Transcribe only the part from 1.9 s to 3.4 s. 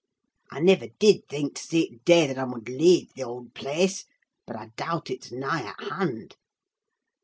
day that I mud lave th'